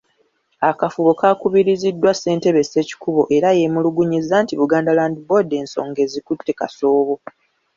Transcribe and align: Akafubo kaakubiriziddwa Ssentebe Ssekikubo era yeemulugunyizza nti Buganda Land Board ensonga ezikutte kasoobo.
Akafubo 0.69 1.11
kaakubiriziddwa 1.19 2.11
Ssentebe 2.13 2.61
Ssekikubo 2.65 3.23
era 3.37 3.49
yeemulugunyizza 3.57 4.35
nti 4.43 4.53
Buganda 4.59 4.91
Land 4.97 5.17
Board 5.27 5.49
ensonga 5.61 5.99
ezikutte 6.05 6.51
kasoobo. 6.59 7.15